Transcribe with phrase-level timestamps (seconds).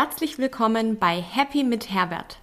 [0.00, 2.38] herzlich willkommen bei Happy mit Herbert.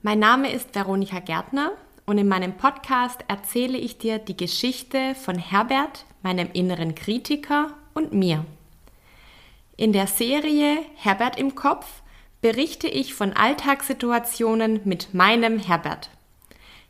[0.00, 1.72] Mein Name ist Veronika Gärtner
[2.06, 8.14] und in meinem Podcast erzähle ich dir die Geschichte von Herbert, meinem inneren Kritiker und
[8.14, 8.46] mir.
[9.76, 12.00] In der Serie Herbert im Kopf
[12.40, 16.08] berichte ich von Alltagssituationen mit meinem Herbert.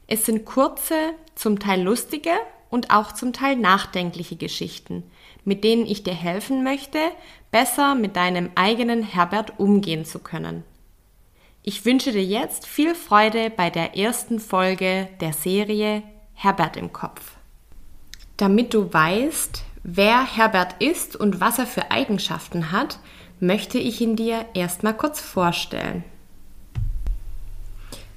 [0.06, 0.94] Es sind kurze,
[1.34, 2.30] zum Teil lustige
[2.70, 5.02] und auch zum Teil nachdenkliche Geschichten,
[5.44, 6.98] mit denen ich dir helfen möchte,
[7.50, 10.64] besser mit deinem eigenen Herbert umgehen zu können.
[11.62, 16.02] Ich wünsche dir jetzt viel Freude bei der ersten Folge der Serie
[16.34, 17.36] Herbert im Kopf.
[18.36, 22.98] Damit du weißt, wer Herbert ist und was er für Eigenschaften hat,
[23.38, 26.02] möchte ich ihn dir erstmal kurz vorstellen.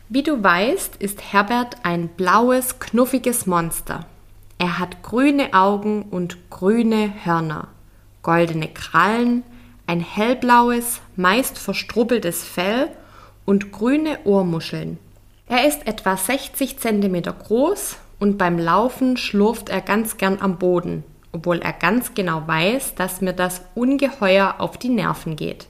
[0.08, 4.06] Wie du weißt, ist Herbert ein blaues, knuffiges Monster.
[4.66, 7.68] Er hat grüne Augen und grüne Hörner,
[8.24, 9.44] goldene Krallen,
[9.86, 12.90] ein hellblaues, meist verstrubbeltes Fell
[13.46, 14.98] und grüne Ohrmuscheln.
[15.48, 21.04] Er ist etwa 60 cm groß und beim Laufen schlurft er ganz gern am Boden,
[21.32, 25.68] obwohl er ganz genau weiß, dass mir das ungeheuer auf die Nerven geht.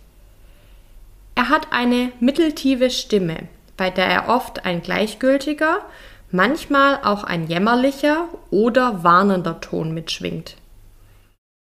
[1.36, 5.82] Er hat eine mitteltiefe Stimme, bei der er oft ein gleichgültiger,
[6.32, 10.58] manchmal auch ein jämmerlicher oder warnender Ton mitschwingt.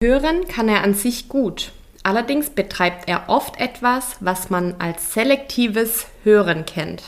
[0.03, 6.07] Hören kann er an sich gut, allerdings betreibt er oft etwas, was man als selektives
[6.23, 7.03] Hören kennt.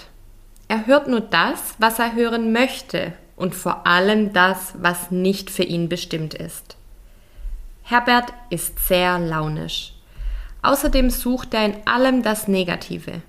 [0.68, 5.62] Er hört nur das, was er hören möchte und vor allem das, was nicht für
[5.62, 6.76] ihn bestimmt ist.
[7.82, 9.94] Herbert ist sehr launisch.
[10.60, 13.22] Außerdem sucht er in allem das Negative.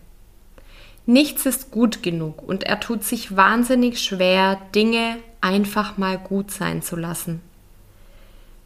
[1.10, 6.84] Nichts ist gut genug und er tut sich wahnsinnig schwer, Dinge einfach mal gut sein
[6.84, 7.42] zu lassen.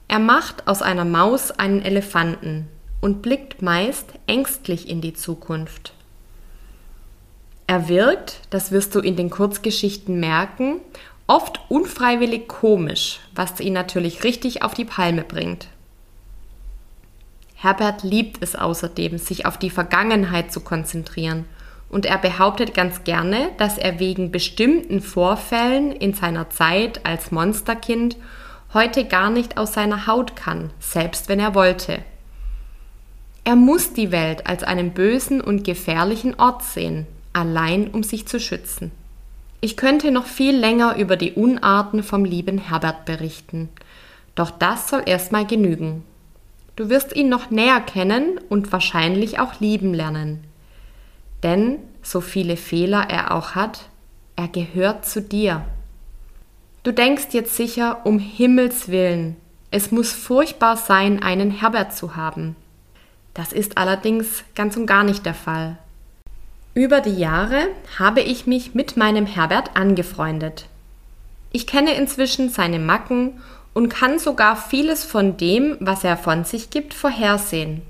[0.09, 2.67] Er macht aus einer Maus einen Elefanten
[2.99, 5.93] und blickt meist ängstlich in die Zukunft.
[7.65, 10.81] Er wirkt, das wirst du in den Kurzgeschichten merken,
[11.27, 15.69] oft unfreiwillig komisch, was ihn natürlich richtig auf die Palme bringt.
[17.55, 21.45] Herbert liebt es außerdem, sich auf die Vergangenheit zu konzentrieren
[21.93, 28.17] und er behauptet ganz gerne, dass er wegen bestimmten Vorfällen in seiner Zeit als Monsterkind
[28.73, 31.99] heute gar nicht aus seiner Haut kann, selbst wenn er wollte.
[33.43, 38.39] Er muss die Welt als einen bösen und gefährlichen Ort sehen, allein um sich zu
[38.39, 38.91] schützen.
[39.61, 43.69] Ich könnte noch viel länger über die Unarten vom lieben Herbert berichten,
[44.33, 46.03] doch das soll erstmal genügen.
[46.75, 50.43] Du wirst ihn noch näher kennen und wahrscheinlich auch lieben lernen.
[51.43, 53.89] Denn, so viele Fehler er auch hat,
[54.35, 55.65] er gehört zu dir.
[56.83, 59.37] Du denkst jetzt sicher, um Himmels willen,
[59.75, 62.55] es muss furchtbar sein, einen Herbert zu haben.
[63.33, 65.79] Das ist allerdings ganz und gar nicht der Fall.
[66.75, 70.67] Über die Jahre habe ich mich mit meinem Herbert angefreundet.
[71.51, 73.41] Ich kenne inzwischen seine Macken
[73.73, 77.81] und kann sogar vieles von dem, was er von sich gibt, vorhersehen.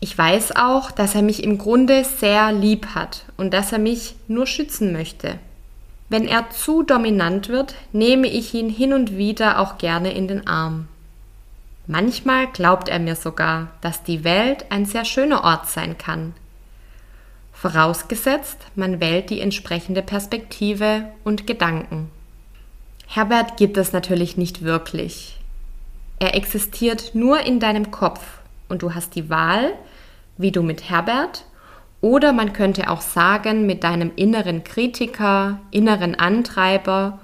[0.00, 4.16] Ich weiß auch, dass er mich im Grunde sehr lieb hat und dass er mich
[4.28, 5.38] nur schützen möchte.
[6.08, 10.46] Wenn er zu dominant wird, nehme ich ihn hin und wieder auch gerne in den
[10.46, 10.88] Arm.
[11.86, 16.34] Manchmal glaubt er mir sogar, dass die Welt ein sehr schöner Ort sein kann.
[17.52, 22.10] Vorausgesetzt, man wählt die entsprechende Perspektive und Gedanken.
[23.06, 25.38] Herbert gibt es natürlich nicht wirklich.
[26.18, 28.20] Er existiert nur in deinem Kopf
[28.74, 29.72] und du hast die Wahl,
[30.36, 31.44] wie du mit Herbert
[32.00, 37.20] oder man könnte auch sagen mit deinem inneren Kritiker, inneren Antreiber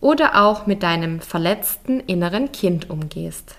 [0.00, 3.56] oder auch mit deinem verletzten inneren Kind umgehst.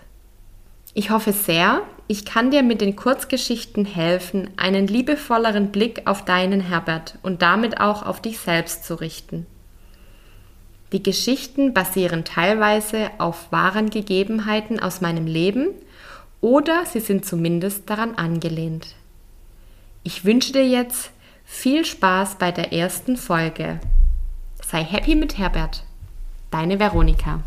[0.94, 6.62] Ich hoffe sehr, ich kann dir mit den Kurzgeschichten helfen, einen liebevolleren Blick auf deinen
[6.62, 9.46] Herbert und damit auch auf dich selbst zu richten.
[10.94, 15.72] Die Geschichten basieren teilweise auf wahren Gegebenheiten aus meinem Leben
[16.42, 18.96] oder sie sind zumindest daran angelehnt.
[20.04, 21.12] Ich wünsche dir jetzt
[21.46, 23.80] viel Spaß bei der ersten Folge.
[24.64, 25.84] Sei happy mit Herbert.
[26.52, 27.42] Deine Veronika.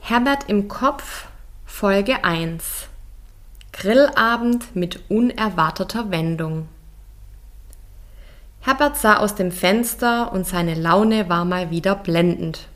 [0.00, 1.28] Herbert im Kopf
[1.64, 2.88] Folge 1
[3.76, 6.68] Grillabend mit unerwarteter Wendung.
[8.60, 12.68] Herbert sah aus dem Fenster und seine Laune war mal wieder blendend.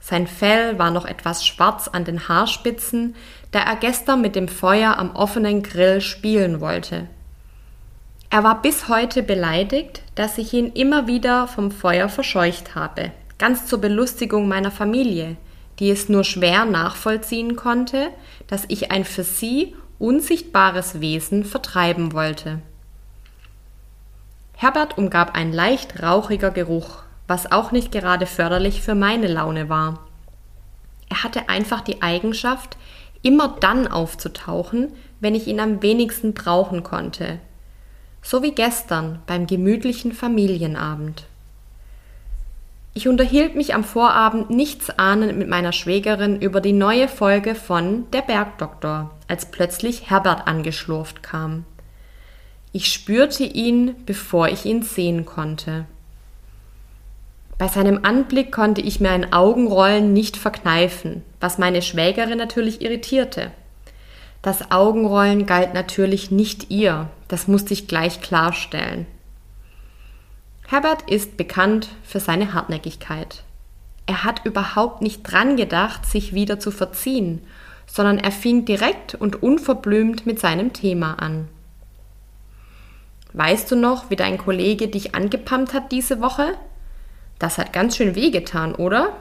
[0.00, 3.14] Sein Fell war noch etwas schwarz an den Haarspitzen,
[3.50, 7.06] da er gestern mit dem Feuer am offenen Grill spielen wollte.
[8.30, 13.66] Er war bis heute beleidigt, dass ich ihn immer wieder vom Feuer verscheucht habe, ganz
[13.66, 15.36] zur Belustigung meiner Familie,
[15.78, 18.08] die es nur schwer nachvollziehen konnte,
[18.48, 22.60] dass ich ein für sie unsichtbares Wesen vertreiben wollte.
[24.54, 30.00] Herbert umgab ein leicht rauchiger Geruch, was auch nicht gerade förderlich für meine Laune war.
[31.08, 32.76] Er hatte einfach die Eigenschaft,
[33.22, 37.38] immer dann aufzutauchen, wenn ich ihn am wenigsten brauchen konnte.
[38.20, 41.27] So wie gestern beim gemütlichen Familienabend.
[42.94, 48.10] Ich unterhielt mich am Vorabend nichts ahnend mit meiner Schwägerin über die neue Folge von
[48.12, 51.64] Der Bergdoktor, als plötzlich Herbert angeschlurft kam.
[52.72, 55.86] Ich spürte ihn, bevor ich ihn sehen konnte.
[57.56, 63.50] Bei seinem Anblick konnte ich mir ein Augenrollen nicht verkneifen, was meine Schwägerin natürlich irritierte.
[64.42, 69.06] Das Augenrollen galt natürlich nicht ihr, das musste ich gleich klarstellen.
[70.70, 73.42] Herbert ist bekannt für seine Hartnäckigkeit.
[74.04, 77.40] Er hat überhaupt nicht dran gedacht, sich wieder zu verziehen,
[77.86, 81.48] sondern er fing direkt und unverblümt mit seinem Thema an.
[83.32, 86.52] Weißt du noch, wie dein Kollege dich angepammt hat diese Woche?
[87.38, 89.16] Das hat ganz schön wehgetan, oder?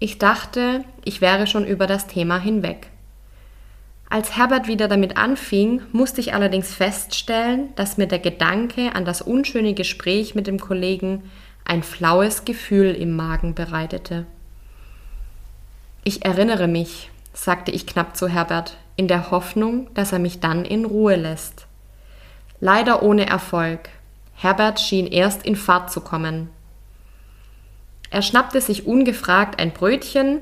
[0.00, 2.88] Ich dachte, ich wäre schon über das Thema hinweg.
[4.14, 9.20] Als Herbert wieder damit anfing, musste ich allerdings feststellen, dass mir der Gedanke an das
[9.20, 11.28] unschöne Gespräch mit dem Kollegen
[11.64, 14.24] ein flaues Gefühl im Magen bereitete.
[16.04, 20.64] Ich erinnere mich, sagte ich knapp zu Herbert, in der Hoffnung, dass er mich dann
[20.64, 21.66] in Ruhe lässt.
[22.60, 23.88] Leider ohne Erfolg.
[24.36, 26.50] Herbert schien erst in Fahrt zu kommen.
[28.10, 30.38] Er schnappte sich ungefragt ein Brötchen,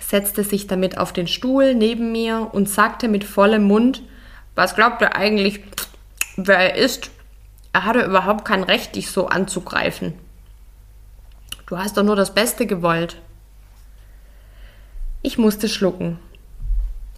[0.00, 4.02] setzte sich damit auf den Stuhl neben mir und sagte mit vollem Mund,
[4.54, 5.60] was glaubt er eigentlich,
[6.36, 7.10] wer er ist?
[7.72, 10.14] Er hatte überhaupt kein Recht, dich so anzugreifen.
[11.66, 13.16] Du hast doch nur das Beste gewollt.
[15.22, 16.18] Ich musste schlucken.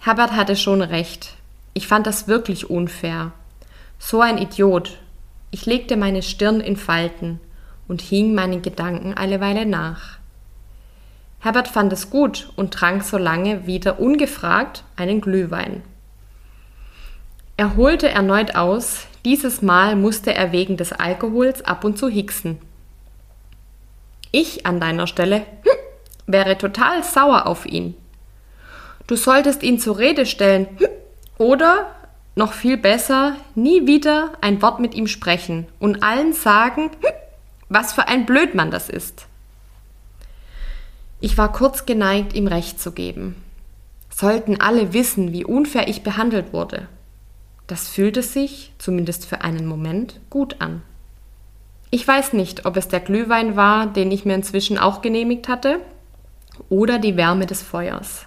[0.00, 1.36] Herbert hatte schon recht.
[1.72, 3.32] Ich fand das wirklich unfair.
[3.98, 4.98] So ein Idiot.
[5.50, 7.40] Ich legte meine Stirn in Falten
[7.88, 10.18] und hing meinen Gedanken eine Weile nach.
[11.42, 15.82] Herbert fand es gut und trank so lange wieder ungefragt einen Glühwein.
[17.56, 22.58] Er holte erneut aus, dieses Mal musste er wegen des Alkohols ab und zu hicksen.
[24.30, 25.72] Ich an deiner Stelle hm,
[26.28, 27.96] wäre total sauer auf ihn.
[29.08, 30.86] Du solltest ihn zur Rede stellen hm,
[31.38, 31.90] oder
[32.36, 37.12] noch viel besser, nie wieder ein Wort mit ihm sprechen und allen sagen, hm,
[37.68, 39.26] was für ein Blödmann das ist.
[41.24, 43.36] Ich war kurz geneigt, ihm recht zu geben.
[44.10, 46.88] Sollten alle wissen, wie unfair ich behandelt wurde.
[47.68, 50.82] Das fühlte sich, zumindest für einen Moment, gut an.
[51.90, 55.78] Ich weiß nicht, ob es der Glühwein war, den ich mir inzwischen auch genehmigt hatte,
[56.68, 58.26] oder die Wärme des Feuers.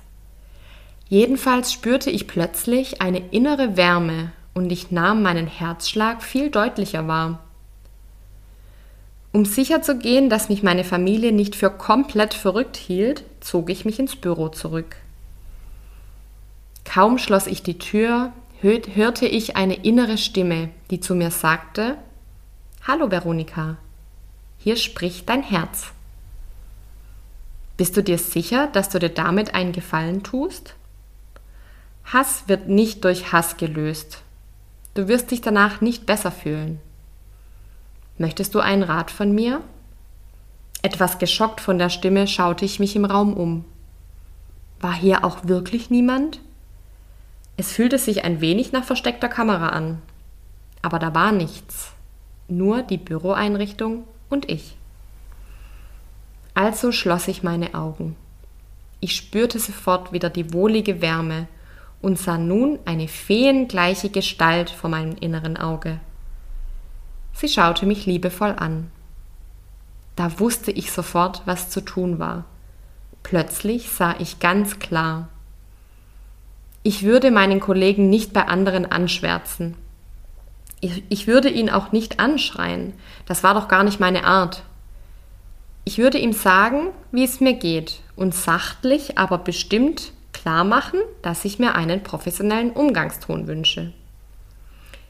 [1.09, 7.44] Jedenfalls spürte ich plötzlich eine innere Wärme und ich nahm meinen Herzschlag viel deutlicher wahr.
[9.35, 13.83] Um sicher zu gehen, dass mich meine Familie nicht für komplett verrückt hielt, zog ich
[13.83, 14.95] mich ins Büro zurück.
[16.85, 18.31] Kaum schloss ich die Tür,
[18.61, 21.97] hörte ich eine innere Stimme, die zu mir sagte,
[22.87, 23.75] Hallo Veronika,
[24.57, 25.87] hier spricht dein Herz.
[27.75, 30.75] Bist du dir sicher, dass du dir damit einen Gefallen tust?
[32.05, 34.21] Hass wird nicht durch Hass gelöst.
[34.93, 36.79] Du wirst dich danach nicht besser fühlen.
[38.17, 39.61] Möchtest du einen Rat von mir?
[40.81, 43.65] Etwas geschockt von der Stimme schaute ich mich im Raum um.
[44.79, 46.39] War hier auch wirklich niemand?
[47.57, 50.01] Es fühlte sich ein wenig nach versteckter Kamera an.
[50.81, 51.91] Aber da war nichts.
[52.47, 54.75] Nur die Büroeinrichtung und ich.
[56.53, 58.15] Also schloss ich meine Augen.
[58.99, 61.47] Ich spürte sofort wieder die wohlige Wärme
[62.01, 65.99] und sah nun eine feengleiche Gestalt vor meinem inneren Auge.
[67.35, 68.89] Sie schaute mich liebevoll an.
[70.15, 72.45] Da wusste ich sofort, was zu tun war.
[73.23, 75.27] Plötzlich sah ich ganz klar.
[76.81, 79.75] Ich würde meinen Kollegen nicht bei anderen anschwärzen.
[80.79, 82.93] Ich, ich, würde ihn auch nicht anschreien.
[83.25, 84.63] Das war doch gar nicht meine Art.
[85.83, 91.43] Ich würde ihm sagen, wie es mir geht und sachtlich, aber bestimmt klar machen, dass
[91.43, 93.93] ich mir einen professionellen Umgangston wünsche.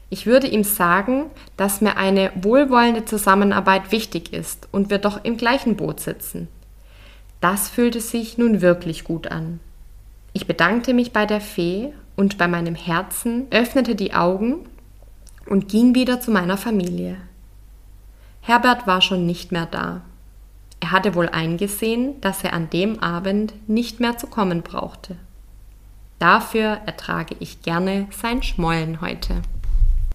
[0.08, 5.36] Ich würde ihm sagen, dass mir eine wohlwollende Zusammenarbeit wichtig ist und wir doch im
[5.36, 6.48] gleichen Boot sitzen.
[7.40, 9.60] Das fühlte sich nun wirklich gut an.
[10.32, 14.66] Ich bedankte mich bei der Fee und bei meinem Herzen öffnete die Augen
[15.46, 17.16] und ging wieder zu meiner Familie.
[18.42, 20.02] Herbert war schon nicht mehr da.
[20.78, 25.16] Er hatte wohl eingesehen, dass er an dem Abend nicht mehr zu kommen brauchte.
[26.18, 29.42] Dafür ertrage ich gerne sein Schmollen heute.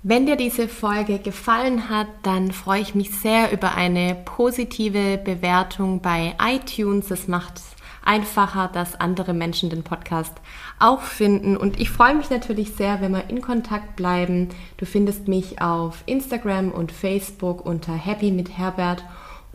[0.03, 6.01] Wenn dir diese Folge gefallen hat, dann freue ich mich sehr über eine positive Bewertung
[6.01, 7.12] bei iTunes.
[7.12, 10.34] Es macht es einfacher, dass andere Menschen den Podcast
[10.79, 11.55] auch finden.
[11.55, 14.50] Und ich freue mich natürlich sehr, wenn wir in Kontakt bleiben.
[14.77, 19.03] Du findest mich auf Instagram und Facebook unter Happy mit Herbert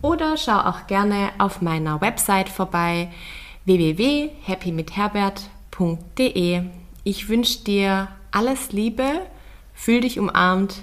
[0.01, 3.11] oder schau auch gerne auf meiner Website vorbei
[3.65, 6.63] www.happymithherbert.de.
[7.03, 9.23] Ich wünsche dir alles Liebe
[9.77, 10.83] Fühl dich umarmt,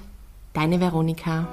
[0.53, 1.47] deine Veronika.